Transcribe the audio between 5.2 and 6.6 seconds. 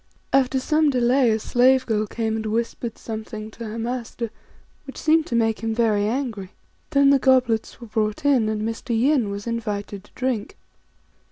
to make him very angry.